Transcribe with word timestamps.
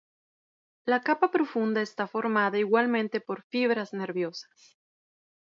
La 0.83 1.03
capa 1.03 1.29
profunda 1.29 1.79
está 1.79 2.07
formada 2.07 2.57
igualmente 2.57 3.21
por 3.21 3.43
fibras 3.43 3.93
nerviosas. 3.93 4.79